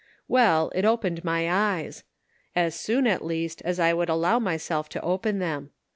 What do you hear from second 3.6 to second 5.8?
as I would allow myself to open them.